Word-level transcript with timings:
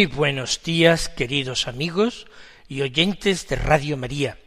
Muy 0.00 0.06
buenos 0.06 0.62
días, 0.62 1.10
queridos 1.10 1.68
amigos 1.68 2.26
y 2.68 2.80
oyentes 2.80 3.46
de 3.48 3.56
Radio 3.56 3.98
María. 3.98 4.38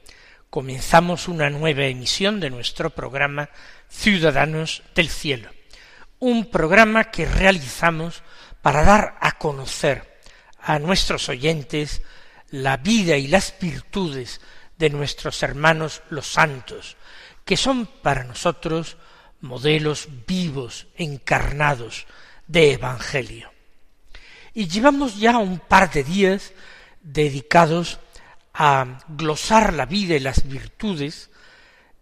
Comenzamos 0.49 1.27
una 1.27 1.51
nueva 1.51 1.83
emisión 1.83 2.39
de 2.39 2.49
nuestro 2.49 2.89
programa 2.89 3.51
Ciudadanos 3.87 4.81
del 4.95 5.09
Cielo, 5.09 5.51
un 6.17 6.49
programa 6.49 7.11
que 7.11 7.27
realizamos 7.27 8.23
para 8.63 8.83
dar 8.83 9.15
a 9.21 9.37
conocer 9.37 10.19
a 10.57 10.79
nuestros 10.79 11.29
oyentes 11.29 12.01
la 12.49 12.77
vida 12.77 13.17
y 13.17 13.27
las 13.27 13.53
virtudes 13.61 14.41
de 14.79 14.89
nuestros 14.89 15.43
hermanos 15.43 16.01
los 16.09 16.25
santos, 16.25 16.97
que 17.45 17.57
son 17.57 17.85
para 17.85 18.23
nosotros 18.23 18.97
modelos 19.39 20.07
vivos, 20.25 20.87
encarnados 20.97 22.07
de 22.47 22.73
Evangelio. 22.73 23.52
Y 24.53 24.67
llevamos 24.67 25.17
ya 25.17 25.37
un 25.37 25.59
par 25.59 25.91
de 25.91 26.03
días 26.03 26.53
dedicados 27.01 27.99
a 28.53 28.99
glosar 29.07 29.73
la 29.73 29.85
vida 29.85 30.15
y 30.15 30.19
las 30.19 30.47
virtudes 30.47 31.29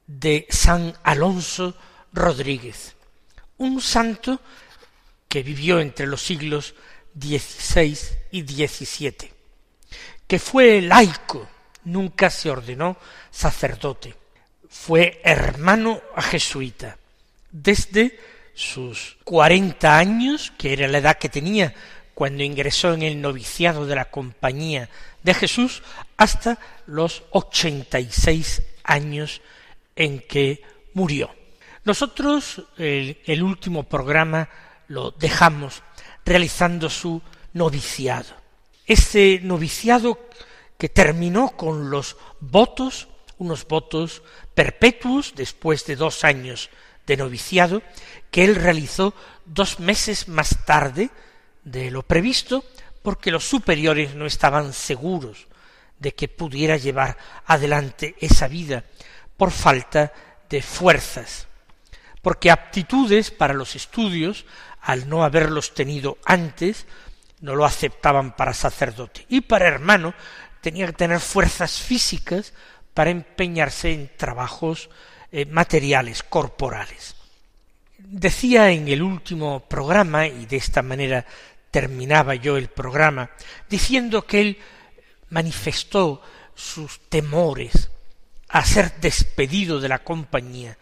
de 0.05 0.45
San 0.49 0.93
Alonso 1.03 1.75
Rodríguez, 2.11 2.95
un 3.57 3.81
santo 3.81 4.41
que 5.29 5.43
vivió 5.43 5.79
entre 5.79 6.07
los 6.07 6.21
siglos 6.21 6.75
XVI 7.17 7.97
y 8.31 8.41
XVII, 8.41 9.31
que 10.27 10.39
fue 10.39 10.81
laico, 10.81 11.47
nunca 11.85 12.29
se 12.29 12.49
ordenó 12.49 12.97
sacerdote, 13.29 14.13
fue 14.69 15.21
hermano 15.23 16.01
jesuita. 16.17 16.97
Desde 17.49 18.19
sus 18.53 19.17
cuarenta 19.23 19.97
años, 19.97 20.51
que 20.57 20.73
era 20.73 20.87
la 20.87 20.97
edad 20.97 21.17
que 21.17 21.29
tenía 21.29 21.73
cuando 22.21 22.43
ingresó 22.43 22.93
en 22.93 23.01
el 23.01 23.19
noviciado 23.19 23.87
de 23.87 23.95
la 23.95 24.11
Compañía 24.11 24.91
de 25.23 25.33
Jesús 25.33 25.81
hasta 26.17 26.59
los 26.85 27.23
ochenta 27.31 27.99
y 27.99 28.11
seis 28.11 28.61
años 28.83 29.41
en 29.95 30.19
que 30.19 30.61
murió. 30.93 31.33
Nosotros 31.83 32.61
el, 32.77 33.17
el 33.25 33.41
último 33.41 33.89
programa 33.89 34.47
lo 34.87 35.09
dejamos 35.09 35.81
realizando 36.23 36.91
su 36.91 37.23
noviciado. 37.53 38.35
Ese 38.85 39.39
noviciado 39.41 40.19
que 40.77 40.89
terminó 40.89 41.57
con 41.57 41.89
los 41.89 42.17
votos, 42.39 43.07
unos 43.39 43.67
votos 43.67 44.21
perpetuos 44.53 45.33
después 45.35 45.87
de 45.87 45.95
dos 45.95 46.23
años 46.23 46.69
de 47.07 47.17
noviciado, 47.17 47.81
que 48.29 48.45
él 48.45 48.53
realizó 48.53 49.15
dos 49.43 49.79
meses 49.79 50.27
más 50.27 50.67
tarde, 50.67 51.09
de 51.63 51.91
lo 51.91 52.03
previsto 52.03 52.63
porque 53.01 53.31
los 53.31 53.43
superiores 53.43 54.15
no 54.15 54.25
estaban 54.25 54.73
seguros 54.73 55.47
de 55.99 56.13
que 56.13 56.27
pudiera 56.27 56.77
llevar 56.77 57.17
adelante 57.45 58.15
esa 58.19 58.47
vida 58.47 58.83
por 59.37 59.51
falta 59.51 60.11
de 60.49 60.61
fuerzas, 60.61 61.47
porque 62.21 62.51
aptitudes 62.51 63.31
para 63.31 63.53
los 63.53 63.75
estudios, 63.75 64.45
al 64.81 65.07
no 65.07 65.23
haberlos 65.23 65.73
tenido 65.73 66.17
antes, 66.25 66.85
no 67.39 67.55
lo 67.55 67.65
aceptaban 67.65 68.35
para 68.35 68.53
sacerdote, 68.53 69.25
y 69.29 69.41
para 69.41 69.67
hermano 69.67 70.13
tenía 70.61 70.87
que 70.87 70.93
tener 70.93 71.19
fuerzas 71.19 71.79
físicas 71.79 72.53
para 72.93 73.09
empeñarse 73.09 73.91
en 73.93 74.11
trabajos 74.17 74.89
eh, 75.31 75.45
materiales, 75.45 76.23
corporales. 76.23 77.15
Decía 77.97 78.71
en 78.71 78.87
el 78.87 79.01
último 79.01 79.61
programa, 79.61 80.27
y 80.27 80.45
de 80.45 80.57
esta 80.57 80.81
manera 80.81 81.25
terminaba 81.71 82.35
yo 82.35 82.57
el 82.57 82.67
programa, 82.67 83.31
diciendo 83.69 84.27
que 84.27 84.41
él 84.41 84.59
manifestó 85.29 86.21
sus 86.53 86.99
temores 87.09 87.89
a 88.49 88.63
ser 88.65 88.99
despedido 88.99 89.79
de 89.79 89.89
la 89.89 90.03
compañía 90.03 90.77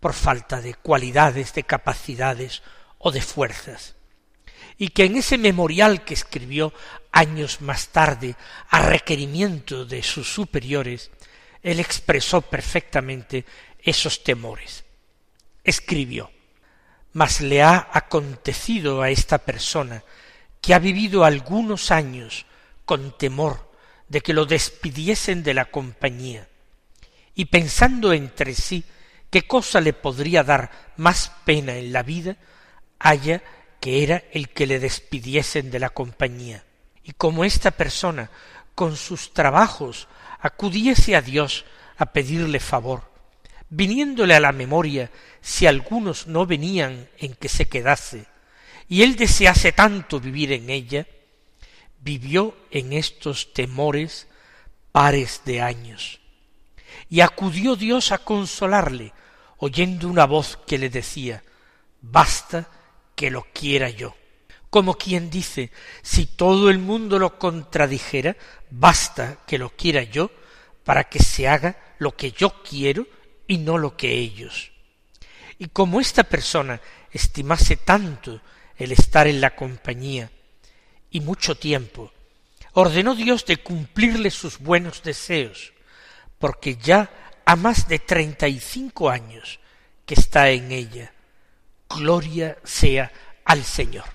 por 0.00 0.12
falta 0.12 0.60
de 0.60 0.74
cualidades, 0.74 1.54
de 1.54 1.62
capacidades 1.62 2.62
o 2.98 3.12
de 3.12 3.22
fuerzas, 3.22 3.94
y 4.76 4.88
que 4.88 5.04
en 5.04 5.16
ese 5.16 5.38
memorial 5.38 6.04
que 6.04 6.14
escribió 6.14 6.72
años 7.12 7.60
más 7.60 7.88
tarde 7.88 8.34
a 8.68 8.82
requerimiento 8.82 9.84
de 9.84 10.02
sus 10.02 10.32
superiores, 10.32 11.10
él 11.62 11.78
expresó 11.78 12.42
perfectamente 12.42 13.44
esos 13.78 14.24
temores. 14.24 14.84
Escribió, 15.62 16.32
mas 17.12 17.40
le 17.40 17.62
ha 17.62 17.88
acontecido 17.92 19.02
a 19.02 19.10
esta 19.10 19.38
persona 19.38 20.02
que 20.62 20.72
ha 20.72 20.78
vivido 20.78 21.24
algunos 21.24 21.90
años 21.90 22.46
con 22.86 23.18
temor 23.18 23.70
de 24.08 24.22
que 24.22 24.32
lo 24.32 24.46
despidiesen 24.46 25.42
de 25.42 25.52
la 25.52 25.66
compañía, 25.66 26.48
y 27.34 27.46
pensando 27.46 28.12
entre 28.12 28.54
sí 28.54 28.84
qué 29.28 29.42
cosa 29.42 29.80
le 29.80 29.92
podría 29.92 30.44
dar 30.44 30.70
más 30.96 31.32
pena 31.44 31.76
en 31.76 31.92
la 31.92 32.02
vida, 32.02 32.36
haya 32.98 33.42
que 33.80 34.04
era 34.04 34.22
el 34.32 34.50
que 34.50 34.66
le 34.66 34.78
despidiesen 34.78 35.70
de 35.70 35.80
la 35.80 35.90
compañía. 35.90 36.64
Y 37.02 37.12
como 37.12 37.44
esta 37.44 37.72
persona 37.72 38.30
con 38.74 38.96
sus 38.96 39.32
trabajos 39.32 40.06
acudiese 40.38 41.16
a 41.16 41.22
Dios 41.22 41.64
a 41.96 42.06
pedirle 42.06 42.60
favor, 42.60 43.10
viniéndole 43.68 44.34
a 44.34 44.40
la 44.40 44.52
memoria 44.52 45.10
si 45.40 45.66
algunos 45.66 46.28
no 46.28 46.46
venían 46.46 47.08
en 47.18 47.34
que 47.34 47.48
se 47.48 47.66
quedase, 47.66 48.26
y 48.88 49.02
él 49.02 49.16
desease 49.16 49.72
tanto 49.72 50.20
vivir 50.20 50.52
en 50.52 50.70
ella, 50.70 51.06
vivió 52.00 52.56
en 52.70 52.92
estos 52.92 53.52
temores 53.52 54.26
pares 54.90 55.42
de 55.44 55.62
años. 55.62 56.20
Y 57.08 57.20
acudió 57.20 57.76
Dios 57.76 58.12
a 58.12 58.18
consolarle, 58.18 59.12
oyendo 59.58 60.08
una 60.08 60.26
voz 60.26 60.58
que 60.66 60.78
le 60.78 60.90
decía, 60.90 61.42
basta 62.00 62.68
que 63.14 63.30
lo 63.30 63.46
quiera 63.52 63.88
yo. 63.88 64.14
Como 64.70 64.94
quien 64.94 65.30
dice, 65.30 65.70
si 66.02 66.26
todo 66.26 66.70
el 66.70 66.78
mundo 66.78 67.18
lo 67.18 67.38
contradijera, 67.38 68.36
basta 68.70 69.38
que 69.46 69.58
lo 69.58 69.70
quiera 69.70 70.02
yo 70.02 70.30
para 70.84 71.04
que 71.04 71.18
se 71.18 71.46
haga 71.46 71.94
lo 71.98 72.16
que 72.16 72.32
yo 72.32 72.62
quiero 72.62 73.06
y 73.46 73.58
no 73.58 73.78
lo 73.78 73.96
que 73.96 74.12
ellos. 74.12 74.72
Y 75.58 75.68
como 75.68 76.00
esta 76.00 76.24
persona 76.24 76.80
estimase 77.10 77.76
tanto 77.76 78.40
el 78.82 78.92
estar 78.92 79.26
en 79.26 79.40
la 79.40 79.54
compañía 79.54 80.30
y 81.10 81.20
mucho 81.20 81.56
tiempo, 81.56 82.12
ordenó 82.72 83.14
Dios 83.14 83.44
de 83.46 83.58
cumplirle 83.58 84.30
sus 84.30 84.58
buenos 84.58 85.02
deseos, 85.02 85.72
porque 86.38 86.76
ya 86.76 87.10
ha 87.44 87.56
más 87.56 87.86
de 87.86 87.98
treinta 87.98 88.48
y 88.48 88.58
cinco 88.58 89.10
años 89.10 89.60
que 90.06 90.14
está 90.14 90.50
en 90.50 90.72
ella. 90.72 91.12
Gloria 91.88 92.56
sea 92.64 93.12
al 93.44 93.64
Señor. 93.64 94.06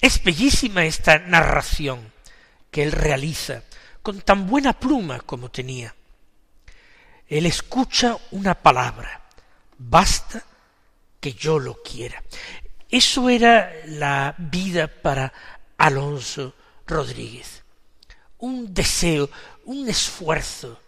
Es 0.00 0.22
bellísima 0.22 0.84
esta 0.84 1.18
narración 1.18 2.12
que 2.70 2.82
él 2.82 2.92
realiza 2.92 3.62
con 4.02 4.20
tan 4.20 4.46
buena 4.46 4.78
pluma 4.78 5.20
como 5.20 5.50
tenía. 5.50 5.94
Él 7.26 7.46
escucha 7.46 8.16
una 8.30 8.54
palabra, 8.54 9.28
basta 9.78 10.44
que 11.20 11.32
yo 11.32 11.58
lo 11.58 11.82
quiera. 11.82 12.22
Eso 12.94 13.28
era 13.28 13.72
la 13.86 14.36
vida 14.38 14.86
para 14.86 15.32
Alonso 15.78 16.54
Rodríguez. 16.86 17.64
Un 18.38 18.72
deseo, 18.72 19.28
un 19.64 19.88
esfuerzo 19.88 20.80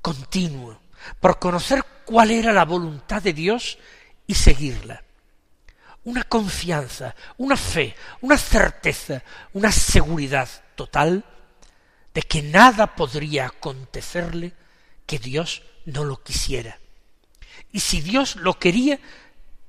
continuo 0.00 0.80
por 1.20 1.38
conocer 1.38 1.84
cuál 2.06 2.30
era 2.30 2.50
la 2.54 2.64
voluntad 2.64 3.20
de 3.20 3.34
Dios 3.34 3.76
y 4.26 4.36
seguirla. 4.36 5.04
una 6.04 6.24
confianza, 6.24 7.14
una 7.36 7.58
fe, 7.58 7.94
una 8.22 8.38
certeza, 8.38 9.22
una 9.52 9.70
seguridad 9.70 10.48
total 10.76 11.26
de 12.14 12.22
que 12.22 12.40
nada 12.40 12.96
podría 12.96 13.48
acontecerle 13.48 14.54
que 15.04 15.18
Dios 15.18 15.62
no 15.84 16.04
lo 16.04 16.22
quisiera. 16.22 16.78
Y 17.70 17.80
si 17.80 18.00
Dios 18.00 18.36
lo 18.36 18.58
quería, 18.58 18.98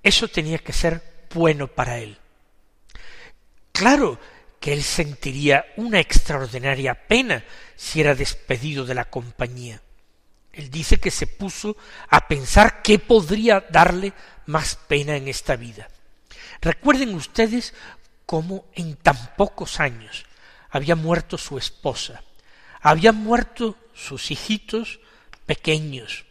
eso 0.01 0.29
tenía 0.29 0.59
que 0.59 0.71
ser 0.71 1.08
bueno 1.34 1.68
para 1.68 1.98
él. 2.00 2.18
Claro 3.72 4.20
que 4.60 4.74
él 4.74 4.84
sentiría 4.84 5.66
una 5.78 6.00
extraordinaria 6.00 6.94
pena 6.94 7.44
si 7.76 8.02
era 8.02 8.16
despedido 8.16 8.86
de 8.86 8.96
la 8.96 9.06
compañía. 9.06 9.81
Él 10.52 10.70
dice 10.70 11.00
que 11.00 11.12
se 11.12 11.28
puso 11.28 11.78
a 12.10 12.28
pensar 12.28 12.81
qué 12.81 13.00
podría 13.00 13.62
darle 13.70 14.14
más 14.48 14.76
pena 14.76 15.16
en 15.16 15.28
esta 15.28 15.56
vida. 15.56 15.88
Recuerden 16.62 17.14
ustedes 17.14 17.74
cómo 18.26 18.66
en 18.76 18.96
tan 18.96 19.36
pocos 19.38 19.80
años 19.80 20.26
había 20.70 20.96
muerto 20.96 21.38
su 21.38 21.58
esposa, 21.58 22.22
habían 22.81 23.16
muerto 23.16 23.78
sus 23.94 24.31
hijitos 24.31 25.00
pequeños, 25.46 26.26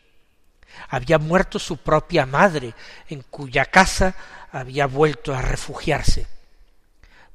había 0.88 1.18
muerto 1.18 1.58
su 1.58 1.78
propia 1.78 2.26
madre, 2.26 2.74
en 3.08 3.22
cuya 3.22 3.64
casa 3.66 4.14
había 4.52 4.86
vuelto 4.86 5.34
a 5.34 5.42
refugiarse. 5.42 6.26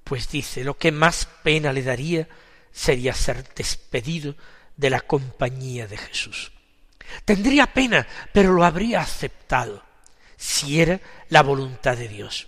Pues 0.03 0.29
dice, 0.29 0.63
lo 0.63 0.77
que 0.77 0.91
más 0.91 1.27
pena 1.43 1.71
le 1.71 1.83
daría 1.83 2.27
sería 2.71 3.13
ser 3.13 3.47
despedido 3.53 4.35
de 4.75 4.89
la 4.89 5.01
compañía 5.01 5.87
de 5.87 5.97
Jesús. 5.97 6.51
Tendría 7.25 7.67
pena, 7.67 8.07
pero 8.31 8.53
lo 8.53 8.63
habría 8.63 9.01
aceptado, 9.01 9.83
si 10.35 10.81
era 10.81 10.99
la 11.29 11.43
voluntad 11.43 11.95
de 11.95 12.07
Dios. 12.07 12.47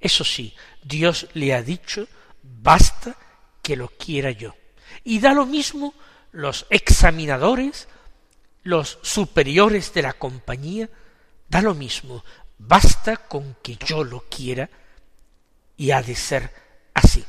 Eso 0.00 0.24
sí, 0.24 0.54
Dios 0.82 1.28
le 1.34 1.54
ha 1.54 1.62
dicho, 1.62 2.08
basta 2.42 3.16
que 3.62 3.76
lo 3.76 3.88
quiera 3.88 4.30
yo. 4.30 4.54
Y 5.04 5.20
da 5.20 5.32
lo 5.32 5.44
mismo 5.44 5.94
los 6.32 6.66
examinadores, 6.70 7.88
los 8.62 8.98
superiores 9.02 9.92
de 9.94 10.02
la 10.02 10.12
compañía, 10.12 10.88
da 11.48 11.62
lo 11.62 11.74
mismo, 11.74 12.24
basta 12.58 13.16
con 13.16 13.56
que 13.62 13.76
yo 13.76 14.04
lo 14.04 14.20
quiera 14.28 14.68
y 15.76 15.90
ha 15.92 16.02
de 16.02 16.14
ser 16.14 16.52
así. 16.94 17.24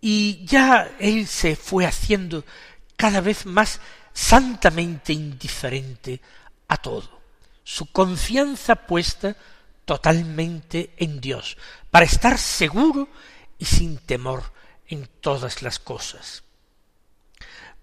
Y 0.00 0.44
ya 0.44 0.96
él 0.98 1.26
se 1.26 1.54
fue 1.56 1.86
haciendo 1.86 2.44
cada 2.96 3.20
vez 3.20 3.46
más 3.46 3.80
santamente 4.12 5.12
indiferente 5.12 6.20
a 6.68 6.76
todo, 6.76 7.20
su 7.64 7.86
confianza 7.86 8.74
puesta 8.74 9.36
totalmente 9.84 10.90
en 10.96 11.20
Dios, 11.20 11.56
para 11.90 12.06
estar 12.06 12.38
seguro 12.38 13.08
y 13.58 13.64
sin 13.64 13.98
temor 13.98 14.52
en 14.88 15.08
todas 15.20 15.62
las 15.62 15.78
cosas. 15.78 16.42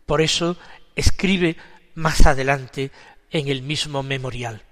Por 0.05 0.21
eso 0.21 0.57
escribe 0.95 1.57
más 1.95 2.25
adelante 2.25 2.91
en 3.31 3.47
el 3.47 3.61
mismo 3.61 4.03
memorial. 4.03 4.63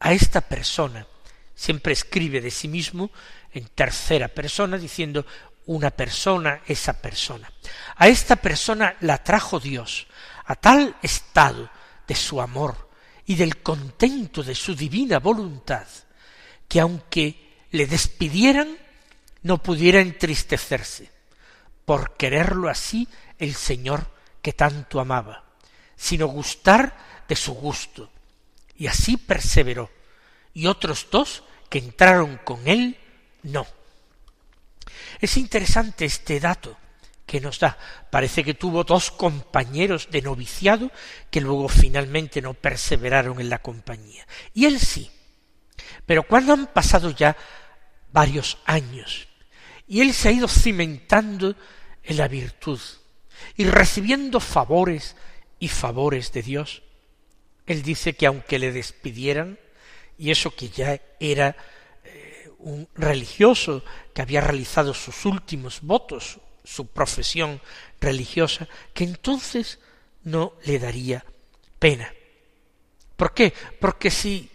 A 0.00 0.12
esta 0.12 0.40
persona 0.40 1.06
siempre 1.54 1.92
escribe 1.92 2.40
de 2.40 2.50
sí 2.50 2.68
mismo 2.68 3.10
en 3.52 3.66
tercera 3.68 4.28
persona 4.28 4.78
diciendo 4.78 5.26
una 5.66 5.90
persona, 5.90 6.62
esa 6.66 6.94
persona. 6.94 7.52
A 7.96 8.08
esta 8.08 8.36
persona 8.36 8.96
la 9.00 9.22
trajo 9.22 9.60
Dios 9.60 10.06
a 10.46 10.54
tal 10.54 10.96
estado 11.02 11.70
de 12.06 12.14
su 12.14 12.40
amor 12.40 12.88
y 13.26 13.34
del 13.34 13.58
contento 13.58 14.42
de 14.42 14.54
su 14.54 14.74
divina 14.74 15.18
voluntad, 15.18 15.86
que 16.66 16.80
aunque 16.80 17.66
le 17.70 17.86
despidieran, 17.86 18.78
no 19.42 19.62
pudiera 19.62 20.00
entristecerse, 20.00 21.10
por 21.84 22.16
quererlo 22.16 22.70
así 22.70 23.06
el 23.38 23.54
Señor 23.54 24.10
que 24.42 24.52
tanto 24.52 25.00
amaba, 25.00 25.44
sino 25.96 26.26
gustar 26.26 27.24
de 27.28 27.36
su 27.36 27.54
gusto. 27.54 28.10
Y 28.76 28.86
así 28.86 29.16
perseveró. 29.16 29.90
Y 30.54 30.66
otros 30.66 31.08
dos 31.10 31.44
que 31.68 31.78
entraron 31.78 32.38
con 32.44 32.66
él, 32.66 32.96
no. 33.42 33.66
Es 35.20 35.36
interesante 35.36 36.04
este 36.04 36.40
dato 36.40 36.76
que 37.26 37.40
nos 37.40 37.58
da. 37.58 37.76
Parece 38.10 38.42
que 38.42 38.54
tuvo 38.54 38.84
dos 38.84 39.10
compañeros 39.10 40.08
de 40.10 40.22
noviciado 40.22 40.90
que 41.30 41.40
luego 41.40 41.68
finalmente 41.68 42.40
no 42.40 42.54
perseveraron 42.54 43.40
en 43.40 43.50
la 43.50 43.58
compañía. 43.58 44.26
Y 44.54 44.64
él 44.64 44.80
sí. 44.80 45.10
Pero 46.06 46.22
cuando 46.22 46.54
han 46.54 46.68
pasado 46.68 47.10
ya 47.10 47.36
varios 48.12 48.58
años 48.64 49.28
y 49.86 50.00
él 50.00 50.12
se 50.12 50.28
ha 50.28 50.32
ido 50.32 50.48
cimentando 50.48 51.54
en 52.02 52.16
la 52.16 52.28
virtud 52.28 52.80
y 53.56 53.64
recibiendo 53.64 54.40
favores 54.40 55.16
y 55.58 55.68
favores 55.68 56.32
de 56.32 56.42
Dios, 56.42 56.82
él 57.66 57.82
dice 57.82 58.14
que 58.14 58.26
aunque 58.26 58.58
le 58.58 58.72
despidieran, 58.72 59.58
y 60.16 60.30
eso 60.30 60.54
que 60.54 60.68
ya 60.68 61.00
era 61.20 61.56
un 62.58 62.88
religioso 62.94 63.84
que 64.14 64.22
había 64.22 64.40
realizado 64.40 64.94
sus 64.94 65.24
últimos 65.24 65.80
votos, 65.82 66.38
su 66.64 66.86
profesión 66.86 67.60
religiosa, 68.00 68.68
que 68.92 69.04
entonces 69.04 69.78
no 70.24 70.54
le 70.64 70.78
daría 70.78 71.24
pena. 71.78 72.12
¿Por 73.16 73.32
qué? 73.32 73.52
Porque 73.80 74.10
si 74.10 74.50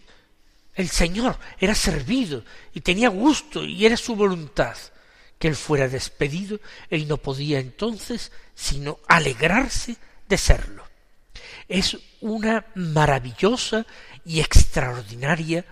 el 0.76 0.90
Señor 0.90 1.38
era 1.60 1.76
servido 1.76 2.44
y 2.74 2.82
tenía 2.82 3.10
gusto 3.10 3.64
y 3.64 3.86
era 3.86 3.98
su 3.98 4.16
voluntad 4.16 4.78
que 5.44 5.50
él 5.50 5.58
fuera 5.58 5.90
despedido, 5.90 6.62
él 6.90 7.06
no 7.06 7.18
podía 7.18 7.60
entonces 7.60 8.32
sino 8.56 9.00
alegrarse 9.10 9.98
de 10.30 10.38
serlo. 10.38 10.86
Es 11.68 11.98
una 12.22 12.66
maravillosa 12.76 13.86
y 14.24 14.40
extraordinaria 14.40 15.66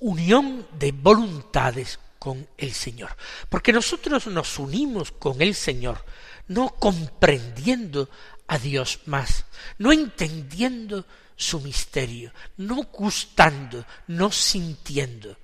unión 0.00 0.68
de 0.78 0.92
voluntades 0.92 1.98
con 2.18 2.46
el 2.58 2.74
Señor. 2.74 3.16
Porque 3.48 3.72
nosotros 3.72 4.26
nos 4.26 4.58
unimos 4.58 5.10
con 5.10 5.40
el 5.40 5.54
Señor, 5.54 6.04
no 6.46 6.68
comprendiendo 6.68 8.10
a 8.48 8.58
Dios 8.58 9.00
más, 9.06 9.46
no 9.78 9.92
entendiendo 9.92 11.06
su 11.36 11.60
misterio, 11.60 12.34
no 12.58 12.82
gustando, 12.92 13.86
no 14.08 14.30
sintiendo. 14.30 15.38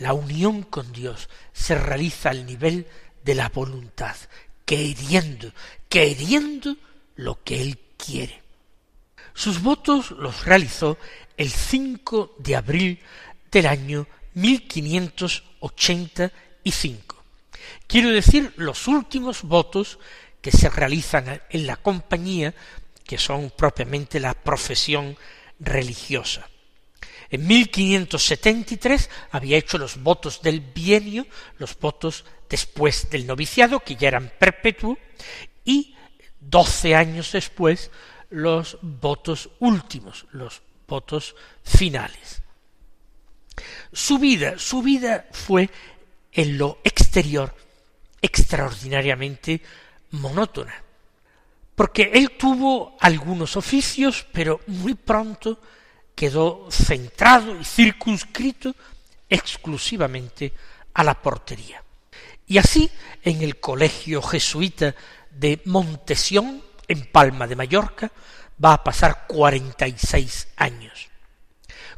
La 0.00 0.12
unión 0.14 0.62
con 0.62 0.90
Dios 0.92 1.28
se 1.52 1.76
realiza 1.76 2.30
al 2.30 2.46
nivel 2.46 2.86
de 3.22 3.34
la 3.34 3.50
voluntad, 3.50 4.16
queriendo, 4.64 5.52
queriendo 5.88 6.74
lo 7.16 7.44
que 7.44 7.60
Él 7.60 7.78
quiere. 7.96 8.40
Sus 9.34 9.60
votos 9.62 10.12
los 10.12 10.46
realizó 10.46 10.96
el 11.36 11.50
5 11.50 12.36
de 12.38 12.56
abril 12.56 12.98
del 13.50 13.66
año 13.66 14.06
1585. 14.34 17.22
Quiero 17.86 18.08
decir 18.10 18.54
los 18.56 18.88
últimos 18.88 19.42
votos 19.42 19.98
que 20.40 20.50
se 20.50 20.70
realizan 20.70 21.42
en 21.50 21.66
la 21.66 21.76
compañía, 21.76 22.54
que 23.04 23.18
son 23.18 23.50
propiamente 23.50 24.18
la 24.18 24.32
profesión 24.32 25.18
religiosa. 25.58 26.48
En 27.30 27.46
1573 27.46 29.08
había 29.30 29.56
hecho 29.56 29.78
los 29.78 30.02
votos 30.02 30.42
del 30.42 30.60
bienio, 30.60 31.26
los 31.58 31.78
votos 31.78 32.24
después 32.48 33.08
del 33.08 33.26
noviciado, 33.26 33.80
que 33.80 33.94
ya 33.94 34.08
eran 34.08 34.32
perpetuos, 34.36 34.98
y 35.64 35.94
doce 36.40 36.96
años 36.96 37.30
después 37.32 37.90
los 38.30 38.78
votos 38.82 39.50
últimos, 39.60 40.26
los 40.32 40.62
votos 40.88 41.36
finales. 41.62 42.42
Su 43.92 44.18
vida, 44.18 44.58
su 44.58 44.82
vida 44.82 45.26
fue 45.30 45.70
en 46.32 46.58
lo 46.58 46.78
exterior 46.82 47.54
extraordinariamente 48.20 49.60
monótona, 50.12 50.82
porque 51.76 52.10
él 52.12 52.32
tuvo 52.36 52.96
algunos 53.00 53.56
oficios, 53.56 54.26
pero 54.32 54.60
muy 54.66 54.94
pronto 54.94 55.60
quedó 56.20 56.68
centrado 56.70 57.58
y 57.58 57.64
circunscrito 57.64 58.76
exclusivamente 59.26 60.52
a 60.92 61.02
la 61.02 61.14
portería. 61.14 61.82
Y 62.46 62.58
así, 62.58 62.90
en 63.22 63.40
el 63.40 63.58
colegio 63.58 64.20
jesuita 64.20 64.94
de 65.30 65.62
Montesión, 65.64 66.62
en 66.86 67.06
Palma 67.06 67.46
de 67.46 67.56
Mallorca, 67.56 68.12
va 68.62 68.74
a 68.74 68.84
pasar 68.84 69.24
cuarenta 69.26 69.88
y 69.88 69.96
seis 69.96 70.48
años. 70.56 71.08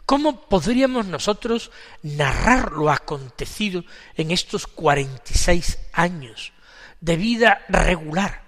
¿Cómo 0.07 0.43
podríamos 0.43 1.07
nosotros 1.07 1.73
narrar 2.05 2.71
lo 2.71 2.93
acontecido 2.93 3.83
en 4.15 4.31
estos 4.31 4.69
cuarenta 4.69 5.33
y 5.33 5.35
seis 5.35 5.81
años 5.95 6.53
de 7.01 7.17
vida 7.17 7.65
regular? 7.69 8.43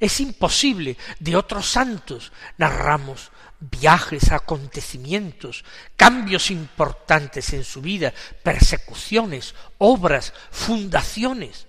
Es 0.00 0.18
imposible. 0.18 0.96
De 1.20 1.36
otros 1.36 1.70
santos 1.70 2.32
narramos 2.58 3.30
viajes, 3.70 4.32
acontecimientos, 4.32 5.64
cambios 5.96 6.50
importantes 6.50 7.52
en 7.52 7.64
su 7.64 7.80
vida, 7.80 8.12
persecuciones, 8.42 9.54
obras, 9.78 10.32
fundaciones. 10.50 11.66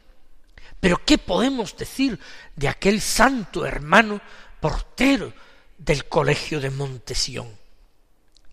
Pero 0.80 1.04
¿qué 1.06 1.18
podemos 1.18 1.78
decir 1.78 2.20
de 2.56 2.68
aquel 2.68 3.00
santo 3.00 3.66
hermano 3.66 4.22
portero 4.60 5.34
del 5.78 6.06
colegio 6.06 6.60
de 6.60 6.70
Montesión? 6.70 7.48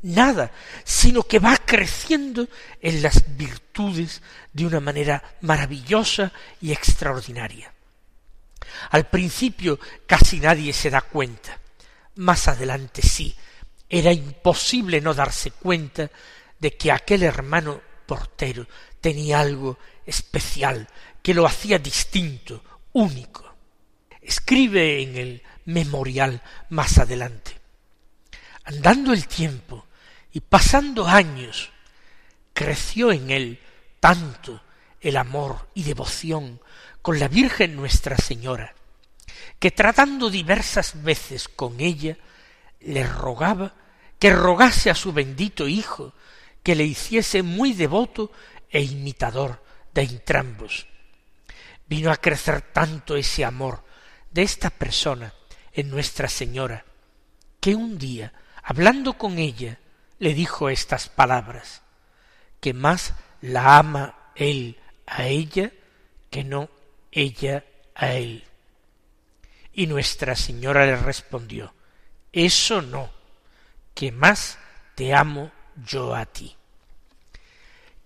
Nada, 0.02 0.50
sino 0.84 1.22
que 1.22 1.38
va 1.38 1.56
creciendo 1.58 2.48
en 2.80 3.02
las 3.02 3.36
virtudes 3.36 4.22
de 4.52 4.66
una 4.66 4.80
manera 4.80 5.22
maravillosa 5.42 6.32
y 6.60 6.72
extraordinaria. 6.72 7.72
Al 8.90 9.08
principio 9.08 9.78
casi 10.06 10.40
nadie 10.40 10.72
se 10.72 10.88
da 10.88 11.02
cuenta, 11.02 11.59
más 12.20 12.48
adelante 12.48 13.00
sí, 13.02 13.34
era 13.88 14.12
imposible 14.12 15.00
no 15.00 15.14
darse 15.14 15.50
cuenta 15.52 16.10
de 16.58 16.76
que 16.76 16.92
aquel 16.92 17.22
hermano 17.22 17.80
portero 18.06 18.66
tenía 19.00 19.40
algo 19.40 19.78
especial, 20.04 20.86
que 21.22 21.32
lo 21.32 21.46
hacía 21.46 21.78
distinto, 21.78 22.62
único. 22.92 23.54
Escribe 24.20 25.02
en 25.02 25.16
el 25.16 25.42
memorial 25.64 26.42
más 26.68 26.98
adelante. 26.98 27.58
Andando 28.64 29.14
el 29.14 29.26
tiempo 29.26 29.86
y 30.30 30.40
pasando 30.40 31.06
años, 31.06 31.70
creció 32.52 33.12
en 33.12 33.30
él 33.30 33.60
tanto 33.98 34.62
el 35.00 35.16
amor 35.16 35.68
y 35.74 35.84
devoción 35.84 36.60
con 37.00 37.18
la 37.18 37.28
Virgen 37.28 37.76
Nuestra 37.76 38.18
Señora, 38.18 38.74
que 39.58 39.70
tratando 39.70 40.30
diversas 40.30 41.02
veces 41.02 41.48
con 41.48 41.80
ella, 41.80 42.16
le 42.80 43.06
rogaba 43.06 43.74
que 44.18 44.30
rogase 44.30 44.90
a 44.90 44.94
su 44.94 45.12
bendito 45.12 45.68
Hijo 45.68 46.14
que 46.62 46.74
le 46.74 46.84
hiciese 46.84 47.42
muy 47.42 47.72
devoto 47.72 48.32
e 48.68 48.82
imitador 48.82 49.62
de 49.94 50.02
entrambos. 50.02 50.86
Vino 51.86 52.10
a 52.12 52.16
crecer 52.16 52.62
tanto 52.62 53.16
ese 53.16 53.44
amor 53.44 53.84
de 54.30 54.42
esta 54.42 54.70
persona 54.70 55.34
en 55.72 55.90
Nuestra 55.90 56.28
Señora, 56.28 56.84
que 57.60 57.74
un 57.74 57.98
día, 57.98 58.32
hablando 58.62 59.14
con 59.14 59.38
ella, 59.38 59.78
le 60.18 60.34
dijo 60.34 60.68
estas 60.68 61.08
palabras, 61.08 61.82
que 62.60 62.74
más 62.74 63.14
la 63.40 63.78
ama 63.78 64.32
él 64.34 64.78
a 65.06 65.26
ella 65.26 65.72
que 66.30 66.44
no 66.44 66.70
ella 67.10 67.64
a 67.94 68.12
él. 68.12 68.44
Y 69.80 69.86
Nuestra 69.86 70.36
Señora 70.36 70.84
le 70.84 70.94
respondió, 70.94 71.72
eso 72.30 72.82
no, 72.82 73.08
que 73.94 74.12
más 74.12 74.58
te 74.94 75.14
amo 75.14 75.50
yo 75.86 76.14
a 76.14 76.26
ti. 76.26 76.54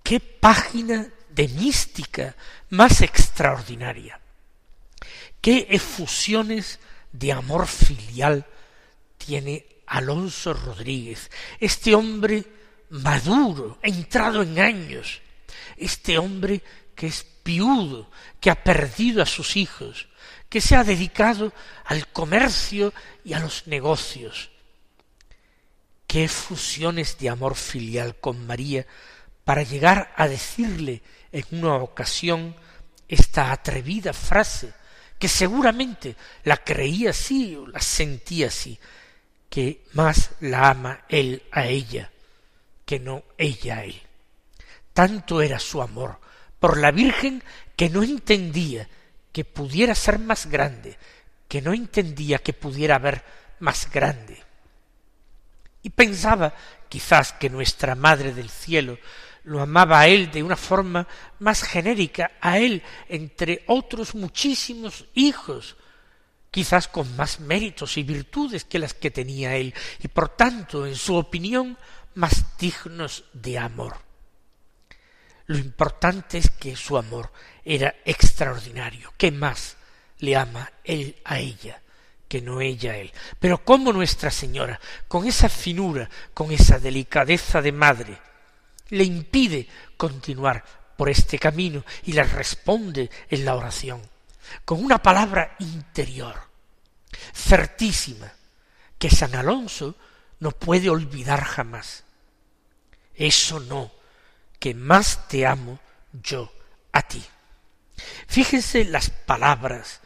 Qué 0.00 0.21
página 0.21 1.09
de 1.31 1.49
mística 1.49 2.37
más 2.71 3.02
extraordinaria. 3.02 4.21
Qué 5.40 5.66
efusiones 5.69 6.78
de 7.11 7.33
amor 7.33 7.66
filial 7.66 8.47
tiene 9.19 9.66
Alonso 9.88 10.54
Rodríguez, 10.54 11.28
este 11.59 11.93
hombre 11.97 12.45
maduro, 12.90 13.81
entrado 13.83 14.43
en 14.43 14.61
años, 14.61 15.23
este 15.76 16.19
hombre 16.19 16.62
que 16.95 17.09
es 17.09 17.25
piudo, 17.43 18.12
que 18.38 18.50
ha 18.50 18.62
perdido 18.62 19.25
a 19.25 19.26
sus 19.26 19.57
hijos, 19.57 20.07
que 20.54 20.61
se 20.61 20.76
ha 20.76 20.84
dedicado 20.84 21.52
al 21.84 22.06
comercio 22.12 22.92
y 23.25 23.32
a 23.32 23.40
los 23.40 23.66
negocios. 23.66 24.52
Qué 26.06 26.28
fusiones 26.28 27.18
de 27.18 27.28
amor 27.28 27.56
filial 27.56 28.14
con 28.20 28.46
María 28.46 28.87
para 29.42 29.64
llegar 29.64 30.14
a 30.16 30.28
decirle 30.28 31.02
en 31.32 31.44
una 31.50 31.75
ocasión 31.78 32.54
esta 33.08 33.50
atrevida 33.50 34.12
frase, 34.12 34.73
que 35.18 35.26
seguramente 35.26 36.14
la 36.44 36.58
creía 36.58 37.11
así 37.11 37.56
o 37.56 37.66
la 37.66 37.80
sentía 37.80 38.46
así, 38.46 38.78
que 39.50 39.82
más 39.94 40.30
la 40.38 40.70
ama 40.70 41.00
él 41.08 41.42
a 41.50 41.66
ella 41.66 42.12
que 42.87 43.00
no 43.00 43.25
ella 43.38 43.78
a 43.78 43.84
él. 43.87 44.00
Tanto 44.92 45.42
era 45.42 45.58
su 45.58 45.82
amor 45.82 46.20
por 46.61 46.78
la 46.78 46.92
Virgen 46.92 47.42
que 47.75 47.90
no 47.90 48.04
entendía 48.04 48.88
que 49.35 49.45
pudiera 49.45 49.97
ser 49.97 50.21
más 50.21 50.47
grande, 50.47 50.97
que 51.49 51.61
no 51.61 51.75
entendía 51.75 52.38
que 52.38 52.53
pudiera 52.53 52.95
haber 52.95 53.25
más 53.59 53.91
grande. 53.91 54.41
Y 55.83 55.91
pensaba 55.91 56.55
quizás 56.88 57.33
que 57.33 57.50
nuestra 57.50 57.97
Madre 57.97 58.33
del 58.33 58.49
Cielo 58.49 58.97
lo 59.43 59.61
amaba 59.61 59.99
a 59.99 60.07
él 60.07 60.31
de 60.31 60.41
una 60.41 60.55
forma 60.55 61.09
más 61.41 61.64
genérica, 61.64 62.31
a 62.41 62.59
él 62.61 62.81
entre 63.09 63.64
otros 63.67 64.14
muchísimos 64.14 65.05
hijos, 65.14 65.75
quizás 66.53 66.87
con 66.87 67.17
más 67.17 67.41
méritos 67.41 67.97
y 67.97 68.05
virtudes 68.05 68.64
que 68.64 68.79
las 68.79 68.95
que 68.95 69.11
tenía 69.11 69.57
él, 69.57 69.75
y 69.99 70.07
por 70.07 70.29
tanto, 70.29 70.87
en 70.87 70.95
su 70.95 71.17
opinión, 71.17 71.76
más 72.14 72.57
dignos 72.57 73.25
de 73.33 73.59
amor. 73.59 73.97
Lo 75.46 75.58
importante 75.58 76.38
es 76.38 76.50
que 76.50 76.76
su 76.76 76.96
amor 76.96 77.30
era 77.64 77.94
extraordinario. 78.04 79.12
¿Qué 79.16 79.30
más 79.30 79.76
le 80.18 80.36
ama 80.36 80.70
él 80.84 81.16
a 81.24 81.38
ella 81.38 81.82
que 82.28 82.40
no 82.40 82.60
ella 82.60 82.92
a 82.92 82.96
él? 82.96 83.12
Pero 83.38 83.64
como 83.64 83.92
Nuestra 83.92 84.30
Señora, 84.30 84.80
con 85.06 85.26
esa 85.26 85.48
finura, 85.48 86.08
con 86.32 86.50
esa 86.50 86.78
delicadeza 86.78 87.60
de 87.60 87.72
madre, 87.72 88.18
le 88.90 89.04
impide 89.04 89.68
continuar 89.96 90.64
por 90.96 91.08
este 91.08 91.38
camino 91.38 91.84
y 92.04 92.12
le 92.12 92.22
responde 92.24 93.10
en 93.28 93.44
la 93.44 93.56
oración, 93.56 94.00
con 94.64 94.82
una 94.82 95.02
palabra 95.02 95.56
interior, 95.58 96.36
certísima, 97.34 98.32
que 98.98 99.10
San 99.10 99.34
Alonso 99.34 99.96
no 100.40 100.52
puede 100.52 100.88
olvidar 100.88 101.42
jamás. 101.42 102.04
Eso 103.14 103.60
no, 103.60 103.92
que 104.64 104.73
más 104.73 105.28
te 105.28 105.47
amo 105.47 105.78
yo 106.11 106.50
a 106.90 107.02
ti. 107.02 107.23
Fíjense 108.26 108.87
las 108.87 109.11
palabras 109.11 110.00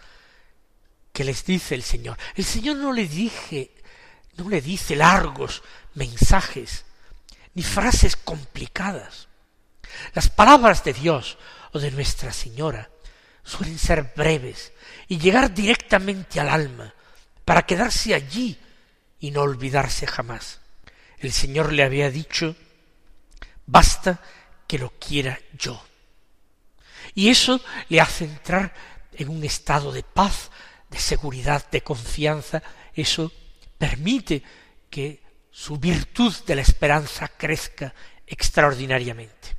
que 1.13 1.23
les 1.23 1.45
dice 1.45 1.77
el 1.77 1.85
Señor. 1.85 2.19
El 2.35 2.45
Señor 2.45 2.77
no 2.79 2.93
le 2.93 3.07
dije, 3.07 3.71
no 4.37 4.49
le 4.49 4.61
dice 4.61 4.97
largos 4.97 5.63
mensajes, 5.95 6.85
ni 7.55 7.63
frases 7.63 8.17
complicadas. 8.17 9.29
Las 10.13 10.29
palabras 10.29 10.83
de 10.83 10.93
Dios 10.93 11.39
o 11.71 11.79
de 11.79 11.93
Nuestra 11.93 12.33
Señora 12.33 12.91
suelen 13.45 13.79
ser 13.79 14.13
breves 14.17 14.73
y 15.07 15.19
llegar 15.19 15.55
directamente 15.55 16.41
al 16.41 16.49
alma 16.49 16.93
para 17.45 17.65
quedarse 17.65 18.13
allí 18.13 18.59
y 19.21 19.31
no 19.31 19.43
olvidarse 19.43 20.09
jamás. 20.09 20.59
El 21.21 21.31
Señor 21.33 21.73
le 21.73 21.85
había 21.85 22.11
dicho, 22.11 22.57
basta 23.65 24.21
que 24.69 24.79
lo 24.79 24.91
quiera 24.91 25.41
yo. 25.59 25.83
Y 27.15 27.31
eso 27.31 27.61
le 27.89 28.01
hace 28.01 28.25
entrar 28.25 28.73
en 29.13 29.29
un 29.31 29.43
estado 29.43 29.91
de 29.91 30.05
paz, 30.05 30.51
de 30.89 30.99
seguridad, 30.99 31.69
de 31.71 31.81
confianza. 31.81 32.63
Eso 32.95 33.33
permite 33.77 34.43
que 34.89 35.21
su 35.51 35.79
virtud 35.79 36.33
de 36.47 36.55
la 36.55 36.63
esperanza 36.63 37.27
crezca 37.27 37.93
extraordinariamente. 38.27 39.57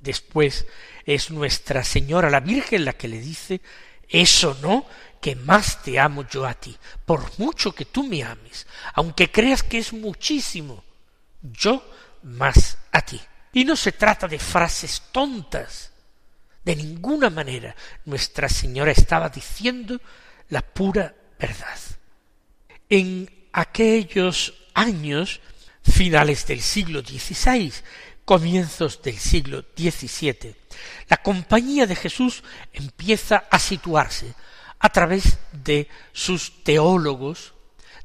Después 0.00 0.66
es 1.04 1.30
Nuestra 1.30 1.84
Señora 1.84 2.30
la 2.30 2.40
Virgen 2.40 2.84
la 2.84 2.94
que 2.94 3.08
le 3.08 3.20
dice, 3.20 3.60
eso 4.08 4.56
no, 4.62 4.86
que 5.20 5.36
más 5.36 5.82
te 5.82 6.00
amo 6.00 6.26
yo 6.26 6.46
a 6.46 6.54
ti, 6.54 6.76
por 7.04 7.38
mucho 7.38 7.72
que 7.72 7.84
tú 7.84 8.02
me 8.04 8.24
ames, 8.24 8.66
aunque 8.94 9.30
creas 9.30 9.62
que 9.62 9.78
es 9.78 9.92
muchísimo, 9.92 10.82
yo 11.42 11.84
más 12.22 12.78
a 12.90 13.02
ti. 13.02 13.20
Y 13.52 13.64
no 13.64 13.76
se 13.76 13.92
trata 13.92 14.28
de 14.28 14.38
frases 14.38 15.02
tontas, 15.12 15.90
de 16.64 16.76
ninguna 16.76 17.30
manera 17.30 17.74
Nuestra 18.04 18.48
Señora 18.48 18.92
estaba 18.92 19.28
diciendo 19.28 20.00
la 20.50 20.62
pura 20.62 21.14
verdad. 21.38 21.78
En 22.88 23.48
aquellos 23.52 24.54
años 24.74 25.40
finales 25.82 26.46
del 26.46 26.60
siglo 26.60 27.00
XVI, 27.00 27.72
comienzos 28.24 29.02
del 29.02 29.18
siglo 29.18 29.64
XVII, 29.76 30.54
la 31.08 31.16
compañía 31.16 31.86
de 31.86 31.96
Jesús 31.96 32.44
empieza 32.72 33.44
a 33.50 33.58
situarse 33.58 34.34
a 34.78 34.88
través 34.90 35.38
de 35.52 35.88
sus 36.12 36.62
teólogos, 36.62 37.54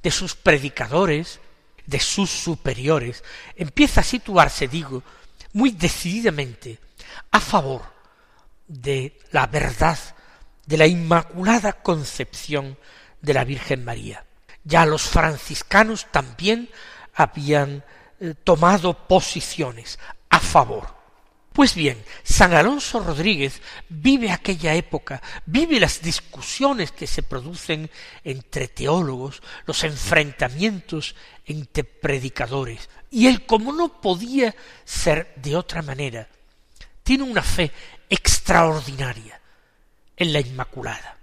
de 0.01 0.11
sus 0.11 0.35
predicadores, 0.35 1.39
de 1.85 1.99
sus 1.99 2.29
superiores, 2.29 3.23
empieza 3.55 4.01
a 4.01 4.03
situarse, 4.03 4.67
digo, 4.67 5.03
muy 5.55 5.71
decididamente 5.71 6.79
a 7.31 7.39
favor 7.39 7.81
de 8.67 9.17
la 9.31 9.47
verdad 9.47 9.97
de 10.65 10.77
la 10.77 10.85
Inmaculada 10.85 11.73
Concepción 11.73 12.77
de 13.21 13.33
la 13.33 13.45
Virgen 13.45 13.85
María. 13.85 14.25
Ya 14.65 14.85
los 14.85 15.03
franciscanos 15.03 16.07
también 16.11 16.69
habían 17.13 17.85
eh, 18.19 18.33
tomado 18.43 19.07
posiciones 19.07 19.97
a 20.29 20.41
favor. 20.41 20.93
Pues 21.55 21.73
bien, 21.73 22.03
San 22.21 22.53
Alonso 22.53 22.99
Rodríguez 22.99 23.61
vive 23.87 24.29
aquella 24.29 24.73
época, 24.73 25.21
vive 25.45 25.79
las 25.79 26.01
discusiones 26.01 26.91
que 26.91 27.07
se 27.07 27.23
producen 27.23 27.89
entre 28.25 28.67
teólogos, 28.67 29.41
los 29.65 29.85
enfrentamientos 29.85 31.15
entre 31.45 31.85
predicadores, 31.85 32.89
y 33.09 33.27
él, 33.27 33.45
como 33.45 33.71
no 33.71 34.01
podía 34.01 34.53
ser 34.83 35.33
de 35.37 35.55
otra 35.55 35.81
manera, 35.81 36.27
tiene 37.03 37.23
una 37.23 37.41
fe 37.41 37.71
extraordinaria 38.09 39.39
en 40.17 40.33
la 40.33 40.41
Inmaculada, 40.41 41.17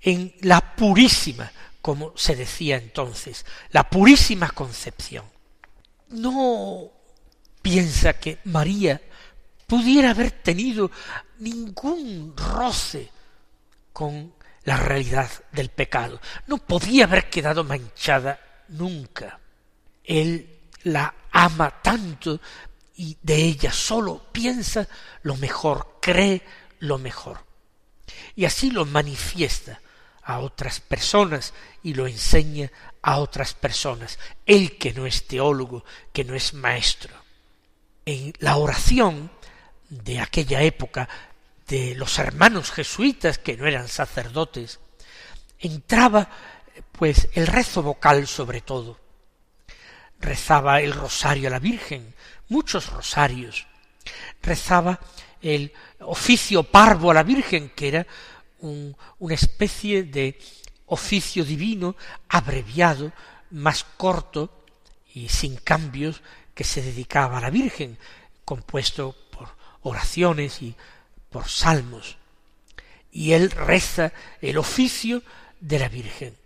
en 0.00 0.32
la 0.42 0.76
purísima, 0.76 1.50
como 1.82 2.12
se 2.16 2.36
decía 2.36 2.76
entonces, 2.76 3.44
la 3.70 3.90
purísima 3.90 4.50
concepción. 4.50 5.24
No 6.08 6.92
piensa 7.62 8.12
que 8.12 8.38
María 8.44 9.02
pudiera 9.68 10.10
haber 10.10 10.30
tenido 10.30 10.90
ningún 11.40 12.34
roce 12.34 13.10
con 13.92 14.32
la 14.64 14.78
realidad 14.78 15.30
del 15.52 15.68
pecado. 15.68 16.20
No 16.46 16.56
podía 16.56 17.04
haber 17.04 17.28
quedado 17.28 17.62
manchada 17.64 18.64
nunca. 18.68 19.38
Él 20.02 20.60
la 20.84 21.14
ama 21.30 21.70
tanto 21.82 22.40
y 22.96 23.18
de 23.22 23.36
ella 23.36 23.70
solo 23.70 24.24
piensa 24.32 24.88
lo 25.22 25.36
mejor, 25.36 25.98
cree 26.00 26.42
lo 26.80 26.96
mejor. 26.96 27.44
Y 28.36 28.46
así 28.46 28.70
lo 28.70 28.86
manifiesta 28.86 29.82
a 30.22 30.38
otras 30.38 30.80
personas 30.80 31.52
y 31.82 31.92
lo 31.92 32.06
enseña 32.06 32.72
a 33.02 33.18
otras 33.18 33.52
personas. 33.52 34.18
Él 34.46 34.78
que 34.78 34.94
no 34.94 35.04
es 35.04 35.26
teólogo, 35.26 35.84
que 36.10 36.24
no 36.24 36.34
es 36.34 36.54
maestro. 36.54 37.14
En 38.06 38.32
la 38.38 38.56
oración 38.56 39.30
de 39.88 40.20
aquella 40.20 40.62
época 40.62 41.08
de 41.66 41.94
los 41.94 42.18
hermanos 42.18 42.70
jesuitas 42.70 43.38
que 43.38 43.56
no 43.56 43.66
eran 43.66 43.88
sacerdotes, 43.88 44.80
entraba 45.58 46.28
pues 46.92 47.28
el 47.34 47.46
rezo 47.46 47.82
vocal 47.82 48.26
sobre 48.26 48.60
todo. 48.60 48.98
Rezaba 50.20 50.80
el 50.80 50.92
rosario 50.92 51.48
a 51.48 51.50
la 51.52 51.58
Virgen, 51.58 52.14
muchos 52.48 52.90
rosarios. 52.90 53.66
Rezaba 54.42 54.98
el 55.40 55.72
oficio 56.00 56.64
parvo 56.64 57.10
a 57.10 57.14
la 57.14 57.22
Virgen, 57.22 57.70
que 57.70 57.88
era 57.88 58.06
una 58.60 59.34
especie 59.34 60.02
de 60.02 60.38
oficio 60.86 61.44
divino 61.44 61.96
abreviado, 62.28 63.12
más 63.50 63.84
corto 63.96 64.64
y 65.14 65.28
sin 65.28 65.56
cambios, 65.56 66.22
que 66.54 66.64
se 66.64 66.82
dedicaba 66.82 67.38
a 67.38 67.42
la 67.42 67.50
Virgen, 67.50 67.98
compuesto 68.44 69.14
oraciones 69.88 70.62
y 70.62 70.74
por 71.30 71.48
salmos. 71.48 72.16
Y 73.10 73.32
él 73.32 73.50
reza 73.50 74.12
el 74.40 74.58
oficio 74.58 75.22
de 75.60 75.78
la 75.78 75.88
Virgen. 75.88 76.36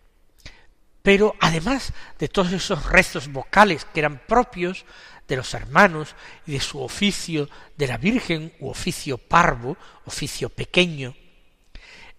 Pero 1.03 1.35
además 1.41 1.93
de 2.19 2.29
todos 2.29 2.53
esos 2.53 2.87
rezos 2.87 3.31
vocales 3.31 3.85
que 3.85 4.01
eran 4.01 4.23
propios 4.27 4.85
de 5.27 5.37
los 5.37 5.55
hermanos 5.55 6.15
y 6.47 6.53
de 6.53 6.61
su 6.61 6.81
oficio 6.81 7.49
de 7.77 7.87
la 7.87 7.97
Virgen 7.97 8.53
u 8.61 8.69
oficio 8.69 9.19
parvo, 9.19 9.77
oficio 10.05 10.49
pequeño, 10.49 11.15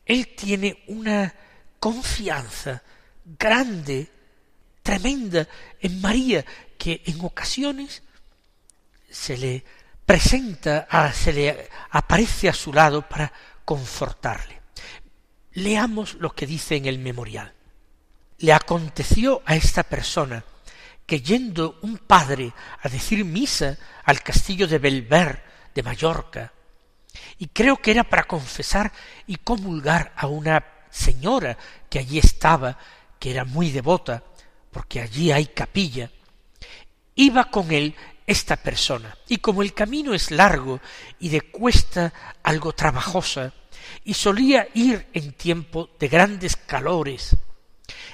él 0.05 0.35
tiene 0.35 0.83
una 0.87 1.33
confianza 1.79 2.83
grande, 3.37 4.09
tremenda 4.81 5.47
en 5.79 6.01
María, 6.01 6.45
que 6.77 7.01
en 7.05 7.23
ocasiones 7.23 8.03
se 9.09 9.37
le 9.37 9.63
presenta, 10.05 10.87
se 11.13 11.33
le 11.33 11.69
aparece 11.91 12.49
a 12.49 12.53
su 12.53 12.73
lado 12.73 13.07
para 13.07 13.31
confortarle. 13.65 14.61
Leamos 15.53 16.15
lo 16.15 16.33
que 16.33 16.47
dice 16.47 16.75
en 16.75 16.85
el 16.85 16.99
memorial. 16.99 17.53
Le 18.39 18.53
aconteció 18.53 19.41
a 19.45 19.55
esta 19.55 19.83
persona 19.83 20.43
que 21.05 21.21
yendo 21.21 21.79
un 21.81 21.97
padre 21.97 22.53
a 22.81 22.89
decir 22.89 23.23
misa 23.25 23.77
al 24.05 24.21
castillo 24.21 24.67
de 24.67 24.79
Belver 24.79 25.43
de 25.73 25.83
Mallorca, 25.83 26.53
y 27.37 27.47
creo 27.47 27.77
que 27.77 27.91
era 27.91 28.03
para 28.03 28.23
confesar 28.23 28.91
y 29.27 29.35
comulgar 29.37 30.13
a 30.15 30.27
una 30.27 30.65
señora 30.89 31.57
que 31.89 31.99
allí 31.99 32.17
estaba, 32.17 32.77
que 33.19 33.31
era 33.31 33.45
muy 33.45 33.71
devota, 33.71 34.23
porque 34.71 35.01
allí 35.01 35.31
hay 35.31 35.47
capilla, 35.47 36.09
iba 37.15 37.45
con 37.45 37.71
él 37.71 37.95
esta 38.25 38.55
persona, 38.55 39.17
y 39.27 39.37
como 39.37 39.61
el 39.61 39.73
camino 39.73 40.13
es 40.13 40.31
largo 40.31 40.79
y 41.19 41.29
de 41.29 41.41
cuesta 41.41 42.13
algo 42.43 42.73
trabajosa, 42.73 43.53
y 44.03 44.13
solía 44.13 44.67
ir 44.73 45.07
en 45.13 45.33
tiempo 45.33 45.89
de 45.99 46.07
grandes 46.07 46.55
calores, 46.55 47.35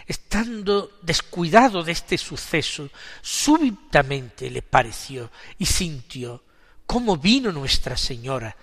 estando 0.07 0.97
descuidado 1.01 1.83
de 1.83 1.91
este 1.91 2.17
suceso, 2.17 2.89
súbitamente 3.21 4.49
le 4.49 4.61
pareció 4.61 5.31
y 5.57 5.65
sintió 5.65 6.43
cómo 6.85 7.17
vino 7.17 7.51
Nuestra 7.51 7.95
Señora 7.95 8.55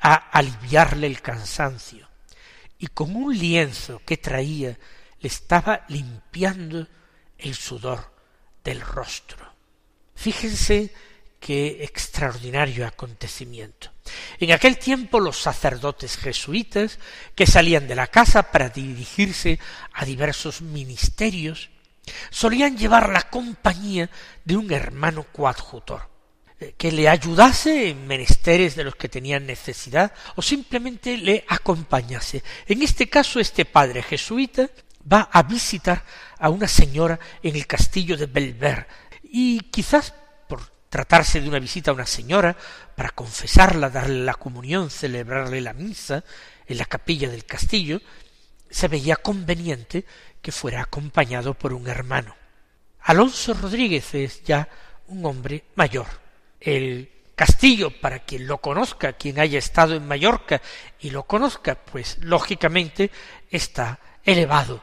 a 0.00 0.14
aliviarle 0.14 1.06
el 1.06 1.20
cansancio, 1.20 2.08
y 2.78 2.86
con 2.88 3.14
un 3.16 3.36
lienzo 3.36 4.00
que 4.04 4.16
traía 4.16 4.78
le 5.20 5.28
estaba 5.28 5.84
limpiando 5.88 6.86
el 7.38 7.54
sudor 7.54 8.12
del 8.64 8.80
rostro. 8.80 9.45
Fíjense 10.16 10.92
qué 11.38 11.84
extraordinario 11.84 12.86
acontecimiento. 12.86 13.90
En 14.40 14.52
aquel 14.52 14.78
tiempo 14.78 15.20
los 15.20 15.38
sacerdotes 15.38 16.16
jesuitas 16.16 16.98
que 17.34 17.46
salían 17.46 17.86
de 17.86 17.94
la 17.94 18.08
casa 18.08 18.50
para 18.50 18.70
dirigirse 18.70 19.58
a 19.92 20.04
diversos 20.04 20.62
ministerios 20.62 21.70
solían 22.30 22.76
llevar 22.76 23.10
la 23.10 23.22
compañía 23.22 24.10
de 24.44 24.56
un 24.56 24.72
hermano 24.72 25.24
coadjutor 25.24 26.08
eh, 26.60 26.74
que 26.76 26.92
le 26.92 27.08
ayudase 27.08 27.90
en 27.90 28.06
menesteres 28.06 28.76
de 28.76 28.84
los 28.84 28.96
que 28.96 29.08
tenían 29.08 29.46
necesidad 29.46 30.12
o 30.36 30.42
simplemente 30.42 31.16
le 31.16 31.44
acompañase. 31.48 32.42
En 32.66 32.82
este 32.82 33.08
caso 33.08 33.40
este 33.40 33.64
padre 33.64 34.02
jesuita 34.02 34.70
va 35.12 35.28
a 35.32 35.42
visitar 35.42 36.04
a 36.38 36.50
una 36.50 36.68
señora 36.68 37.18
en 37.42 37.56
el 37.56 37.66
castillo 37.66 38.16
de 38.16 38.26
Belver 38.26 38.86
y 39.30 39.60
quizás 39.70 40.14
tratarse 40.88 41.40
de 41.40 41.48
una 41.48 41.58
visita 41.58 41.90
a 41.90 41.94
una 41.94 42.06
señora 42.06 42.56
para 42.94 43.10
confesarla, 43.10 43.90
darle 43.90 44.24
la 44.24 44.34
comunión, 44.34 44.88
celebrarle 44.88 45.60
la 45.60 45.74
misa 45.74 46.24
en 46.66 46.78
la 46.78 46.84
capilla 46.84 47.28
del 47.28 47.44
castillo, 47.44 48.00
se 48.70 48.88
veía 48.88 49.16
conveniente 49.16 50.04
que 50.40 50.52
fuera 50.52 50.82
acompañado 50.82 51.54
por 51.54 51.72
un 51.72 51.86
hermano. 51.88 52.34
Alonso 53.02 53.54
Rodríguez 53.54 54.14
es 54.14 54.42
ya 54.42 54.68
un 55.08 55.24
hombre 55.26 55.64
mayor. 55.74 56.06
El 56.60 57.10
castillo, 57.34 57.90
para 58.00 58.20
quien 58.20 58.46
lo 58.46 58.58
conozca, 58.58 59.12
quien 59.12 59.38
haya 59.38 59.58
estado 59.58 59.94
en 59.94 60.06
Mallorca 60.06 60.62
y 61.00 61.10
lo 61.10 61.24
conozca, 61.24 61.74
pues 61.74 62.18
lógicamente 62.22 63.10
está 63.50 64.00
elevado 64.24 64.82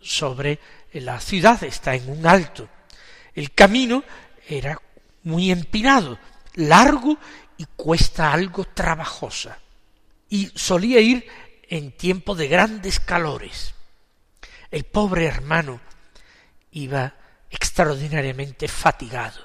sobre 0.00 0.58
la 0.94 1.20
ciudad, 1.20 1.62
está 1.62 1.94
en 1.94 2.08
un 2.08 2.26
alto. 2.26 2.68
El 3.34 3.52
camino 3.52 4.04
era 4.48 4.80
muy 5.22 5.50
empinado, 5.50 6.18
largo 6.54 7.18
y 7.56 7.66
cuesta 7.76 8.32
algo 8.32 8.64
trabajosa. 8.64 9.58
Y 10.28 10.50
solía 10.54 11.00
ir 11.00 11.26
en 11.68 11.92
tiempo 11.92 12.34
de 12.34 12.48
grandes 12.48 13.00
calores. 13.00 13.74
El 14.70 14.84
pobre 14.84 15.26
hermano 15.26 15.80
iba 16.72 17.14
extraordinariamente 17.50 18.68
fatigado, 18.68 19.40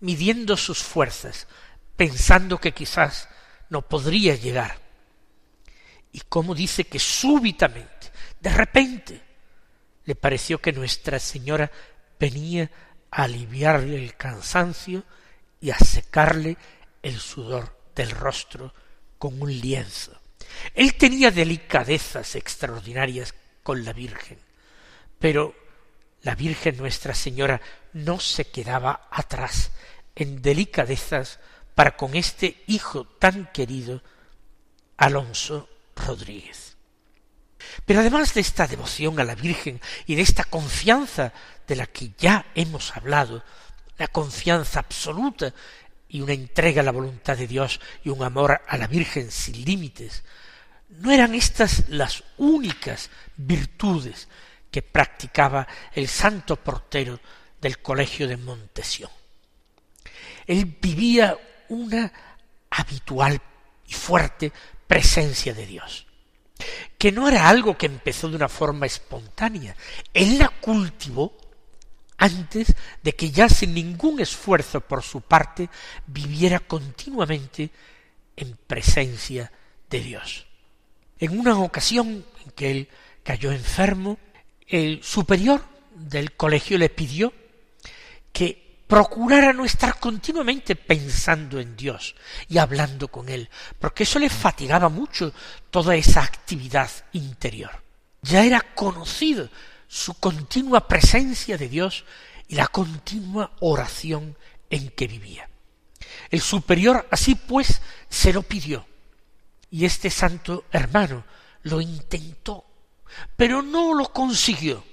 midiendo 0.00 0.56
sus 0.56 0.82
fuerzas, 0.82 1.46
pensando 1.96 2.58
que 2.58 2.72
quizás 2.72 3.28
no 3.70 3.82
podría 3.82 4.34
llegar. 4.34 4.78
Y 6.12 6.20
como 6.28 6.54
dice 6.54 6.84
que 6.84 6.98
súbitamente, 6.98 8.10
de 8.40 8.50
repente, 8.50 9.22
le 10.04 10.14
pareció 10.14 10.60
que 10.60 10.72
Nuestra 10.72 11.18
Señora 11.18 11.70
venía 12.18 12.70
aliviarle 13.10 13.96
el 13.96 14.16
cansancio 14.16 15.04
y 15.60 15.70
a 15.70 15.78
secarle 15.78 16.56
el 17.02 17.18
sudor 17.18 17.76
del 17.94 18.10
rostro 18.10 18.72
con 19.18 19.40
un 19.40 19.50
lienzo. 19.50 20.12
Él 20.74 20.94
tenía 20.94 21.30
delicadezas 21.30 22.34
extraordinarias 22.34 23.34
con 23.62 23.84
la 23.84 23.92
Virgen, 23.92 24.38
pero 25.18 25.54
la 26.22 26.34
Virgen 26.34 26.76
Nuestra 26.76 27.14
Señora 27.14 27.60
no 27.92 28.20
se 28.20 28.46
quedaba 28.46 29.08
atrás 29.10 29.72
en 30.14 30.42
delicadezas 30.42 31.38
para 31.74 31.96
con 31.96 32.14
este 32.14 32.64
hijo 32.66 33.04
tan 33.04 33.50
querido, 33.52 34.02
Alonso 34.96 35.68
Rodríguez. 35.94 36.75
Pero 37.84 38.00
además 38.00 38.34
de 38.34 38.40
esta 38.40 38.66
devoción 38.66 39.18
a 39.20 39.24
la 39.24 39.34
Virgen 39.34 39.80
y 40.06 40.14
de 40.14 40.22
esta 40.22 40.44
confianza 40.44 41.32
de 41.66 41.76
la 41.76 41.86
que 41.86 42.12
ya 42.18 42.46
hemos 42.54 42.96
hablado, 42.96 43.42
la 43.98 44.08
confianza 44.08 44.80
absoluta 44.80 45.52
y 46.08 46.20
una 46.20 46.32
entrega 46.32 46.82
a 46.82 46.84
la 46.84 46.92
voluntad 46.92 47.36
de 47.36 47.46
Dios 47.46 47.80
y 48.04 48.10
un 48.10 48.22
amor 48.22 48.60
a 48.66 48.76
la 48.76 48.86
Virgen 48.86 49.30
sin 49.30 49.64
límites, 49.64 50.22
no 50.88 51.10
eran 51.10 51.34
estas 51.34 51.88
las 51.88 52.22
únicas 52.38 53.10
virtudes 53.36 54.28
que 54.70 54.82
practicaba 54.82 55.66
el 55.92 56.08
santo 56.08 56.56
portero 56.56 57.18
del 57.60 57.78
colegio 57.78 58.28
de 58.28 58.36
Montesión. 58.36 59.10
Él 60.46 60.76
vivía 60.80 61.36
una 61.68 62.12
habitual 62.70 63.40
y 63.88 63.92
fuerte 63.92 64.52
presencia 64.86 65.54
de 65.54 65.66
Dios, 65.66 66.05
que 66.98 67.12
no 67.12 67.28
era 67.28 67.48
algo 67.48 67.76
que 67.76 67.86
empezó 67.86 68.28
de 68.28 68.36
una 68.36 68.48
forma 68.48 68.86
espontánea, 68.86 69.76
él 70.14 70.38
la 70.38 70.48
cultivó 70.48 71.36
antes 72.18 72.74
de 73.02 73.12
que 73.14 73.30
ya 73.30 73.48
sin 73.48 73.74
ningún 73.74 74.20
esfuerzo 74.20 74.80
por 74.80 75.02
su 75.02 75.20
parte 75.20 75.68
viviera 76.06 76.60
continuamente 76.60 77.70
en 78.36 78.56
presencia 78.66 79.52
de 79.90 80.00
Dios. 80.00 80.46
En 81.18 81.38
una 81.38 81.58
ocasión 81.58 82.24
en 82.44 82.50
que 82.52 82.70
él 82.70 82.88
cayó 83.22 83.52
enfermo, 83.52 84.18
el 84.66 85.02
superior 85.02 85.62
del 85.94 86.32
colegio 86.32 86.78
le 86.78 86.88
pidió 86.88 87.32
procurara 88.86 89.52
no 89.52 89.64
estar 89.64 89.98
continuamente 89.98 90.76
pensando 90.76 91.58
en 91.58 91.76
Dios 91.76 92.14
y 92.48 92.58
hablando 92.58 93.08
con 93.08 93.28
Él, 93.28 93.48
porque 93.78 94.04
eso 94.04 94.18
le 94.18 94.30
fatigaba 94.30 94.88
mucho 94.88 95.32
toda 95.70 95.96
esa 95.96 96.22
actividad 96.22 96.90
interior. 97.12 97.82
Ya 98.22 98.44
era 98.44 98.60
conocido 98.60 99.48
su 99.88 100.14
continua 100.14 100.86
presencia 100.86 101.56
de 101.56 101.68
Dios 101.68 102.04
y 102.48 102.54
la 102.54 102.68
continua 102.68 103.52
oración 103.60 104.36
en 104.70 104.90
que 104.90 105.06
vivía. 105.06 105.48
El 106.30 106.40
superior 106.40 107.06
así 107.10 107.34
pues 107.34 107.80
se 108.08 108.32
lo 108.32 108.42
pidió, 108.42 108.86
y 109.70 109.84
este 109.84 110.10
santo 110.10 110.64
hermano 110.70 111.24
lo 111.62 111.80
intentó, 111.80 112.64
pero 113.36 113.62
no 113.62 113.94
lo 113.94 114.12
consiguió, 114.12 114.84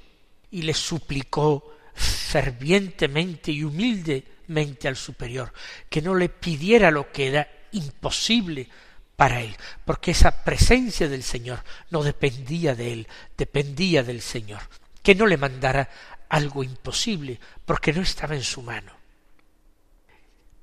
y 0.52 0.64
le 0.64 0.74
suplicó 0.74 1.74
fervientemente 1.94 3.52
y 3.52 3.64
humildemente 3.64 4.88
al 4.88 4.96
superior 4.96 5.54
que 5.90 6.02
no 6.02 6.16
le 6.16 6.30
pidiera 6.30 6.92
lo 6.92 7.12
que 7.12 7.28
era 7.28 7.48
imposible 7.72 8.68
para 9.16 9.42
él, 9.42 9.56
porque 9.86 10.12
esa 10.12 10.44
presencia 10.44 11.08
del 11.08 11.24
Señor 11.24 11.64
no 11.92 12.04
dependía 12.04 12.76
de 12.76 12.94
él, 12.94 13.08
dependía 13.38 14.04
del 14.04 14.22
Señor, 14.22 14.62
que 15.02 15.16
no 15.16 15.28
le 15.28 15.38
mandara 15.38 15.90
algo 16.30 16.64
imposible, 16.64 17.40
porque 17.66 17.94
no 17.94 18.02
estaba 18.02 18.36
en 18.36 18.44
su 18.44 18.62
mano. 18.64 18.92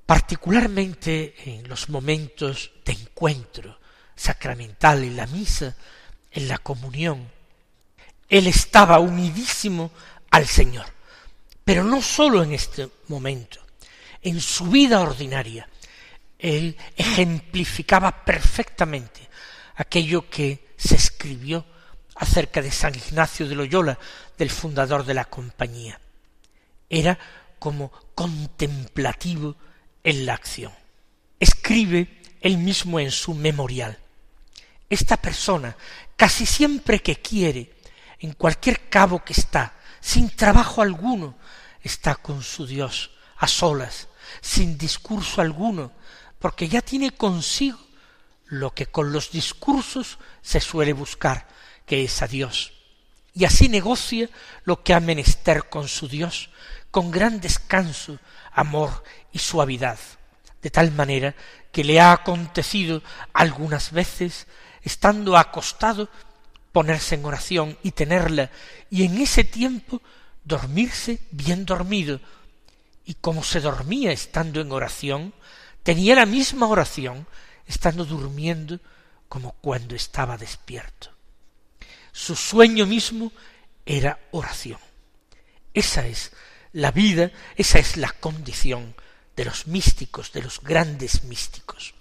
Particularmente 0.05 1.35
en 1.45 1.69
los 1.69 1.87
momentos 1.87 2.71
de 2.83 2.91
encuentro 2.91 3.79
sacramental, 4.13 5.03
en 5.03 5.15
la 5.15 5.27
misa, 5.27 5.75
en 6.31 6.49
la 6.49 6.57
comunión, 6.57 7.31
él 8.27 8.47
estaba 8.47 8.99
unidísimo 8.99 9.91
al 10.29 10.45
Señor 10.45 10.85
pero 11.71 11.85
no 11.85 12.01
sólo 12.01 12.43
en 12.43 12.51
este 12.51 12.89
momento, 13.07 13.61
en 14.21 14.41
su 14.41 14.65
vida 14.65 14.99
ordinaria, 14.99 15.69
él 16.37 16.75
ejemplificaba 16.97 18.25
perfectamente 18.25 19.29
aquello 19.77 20.29
que 20.29 20.73
se 20.75 20.95
escribió 20.95 21.65
acerca 22.15 22.61
de 22.61 22.71
San 22.71 22.93
Ignacio 22.93 23.47
de 23.47 23.55
Loyola, 23.55 23.97
del 24.37 24.49
fundador 24.49 25.05
de 25.05 25.13
la 25.13 25.23
compañía. 25.23 25.97
Era 26.89 27.17
como 27.57 27.89
contemplativo 28.15 29.55
en 30.03 30.25
la 30.25 30.33
acción. 30.33 30.73
Escribe 31.39 32.21
él 32.41 32.57
mismo 32.57 32.99
en 32.99 33.11
su 33.11 33.33
memorial. 33.33 33.97
Esta 34.89 35.15
persona, 35.15 35.77
casi 36.17 36.45
siempre 36.45 36.99
que 36.99 37.21
quiere, 37.21 37.71
en 38.19 38.33
cualquier 38.33 38.89
cabo 38.89 39.23
que 39.23 39.31
está, 39.31 39.75
sin 40.01 40.35
trabajo 40.35 40.81
alguno, 40.81 41.37
está 41.83 42.15
con 42.15 42.43
su 42.43 42.65
Dios 42.65 43.11
a 43.37 43.47
solas, 43.47 44.07
sin 44.41 44.77
discurso 44.77 45.41
alguno, 45.41 45.91
porque 46.39 46.67
ya 46.67 46.81
tiene 46.81 47.11
consigo 47.11 47.79
lo 48.45 48.73
que 48.73 48.85
con 48.85 49.11
los 49.11 49.31
discursos 49.31 50.19
se 50.41 50.59
suele 50.59 50.93
buscar, 50.93 51.47
que 51.85 52.03
es 52.03 52.21
a 52.21 52.27
Dios. 52.27 52.73
Y 53.33 53.45
así 53.45 53.69
negocia 53.69 54.29
lo 54.65 54.83
que 54.83 54.93
ha 54.93 54.99
menester 54.99 55.69
con 55.69 55.87
su 55.87 56.07
Dios, 56.07 56.49
con 56.91 57.11
gran 57.11 57.39
descanso, 57.39 58.19
amor 58.51 59.03
y 59.31 59.39
suavidad, 59.39 59.97
de 60.61 60.69
tal 60.69 60.91
manera 60.91 61.33
que 61.71 61.83
le 61.83 62.01
ha 62.01 62.11
acontecido 62.11 63.01
algunas 63.33 63.91
veces, 63.91 64.47
estando 64.83 65.37
acostado, 65.37 66.09
ponerse 66.71 67.15
en 67.15 67.25
oración 67.25 67.77
y 67.83 67.91
tenerla, 67.91 68.51
y 68.89 69.05
en 69.05 69.17
ese 69.17 69.43
tiempo 69.43 70.01
dormirse 70.43 71.19
bien 71.31 71.65
dormido, 71.65 72.19
y 73.05 73.15
como 73.15 73.43
se 73.43 73.59
dormía 73.59 74.11
estando 74.11 74.61
en 74.61 74.71
oración, 74.71 75.33
tenía 75.83 76.15
la 76.15 76.25
misma 76.25 76.67
oración 76.67 77.27
estando 77.67 78.05
durmiendo 78.05 78.79
como 79.27 79.53
cuando 79.53 79.95
estaba 79.95 80.37
despierto. 80.37 81.09
Su 82.11 82.35
sueño 82.35 82.85
mismo 82.85 83.31
era 83.85 84.19
oración. 84.31 84.79
Esa 85.73 86.05
es 86.05 86.31
la 86.73 86.91
vida, 86.91 87.31
esa 87.55 87.79
es 87.79 87.97
la 87.97 88.11
condición 88.11 88.95
de 89.35 89.45
los 89.45 89.67
místicos, 89.67 90.33
de 90.33 90.41
los 90.41 90.61
grandes 90.61 91.23
místicos. 91.23 91.93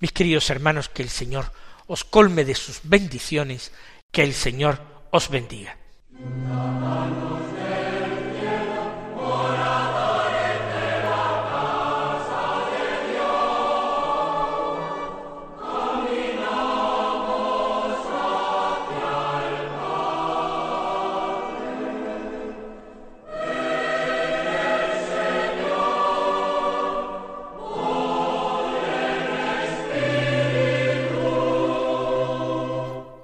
Mis 0.00 0.12
queridos 0.12 0.50
hermanos, 0.50 0.88
que 0.88 1.02
el 1.02 1.08
Señor 1.08 1.52
os 1.86 2.04
colme 2.04 2.44
de 2.44 2.54
sus 2.54 2.80
bendiciones, 2.82 3.72
que 4.10 4.22
el 4.22 4.34
Señor 4.34 4.80
os 5.10 5.28
bendiga. 5.28 5.76